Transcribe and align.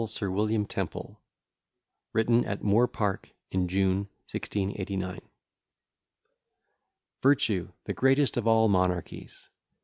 SIR 0.07 0.31
WILLIAM 0.31 0.65
TEMPLE 0.65 1.21
WRITTEN 2.13 2.43
AT 2.45 2.63
MOOR 2.63 2.87
PARK 2.87 3.35
IN 3.51 3.67
JUNE 3.67 4.07
1689 4.33 5.17
I 5.17 5.19
Virtue, 7.21 7.69
the 7.83 7.93
greatest 7.93 8.35
of 8.35 8.47
all 8.47 8.67
monarchies! 8.67 9.49